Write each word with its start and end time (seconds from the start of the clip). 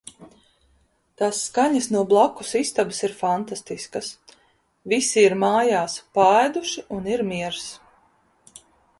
Tās 1.21 1.39
skaņas 1.47 1.89
no 1.95 1.99
blakus 2.13 2.53
istabas 2.59 3.01
ir 3.07 3.11
fantastiskas. 3.19 4.09
Visi 4.93 5.25
ir 5.25 5.35
mājās, 5.43 5.97
paēduši 6.19 6.83
un 6.97 7.05
ir 7.17 7.23
miers. 7.29 7.69